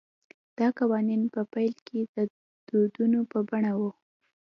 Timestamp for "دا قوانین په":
0.57-1.41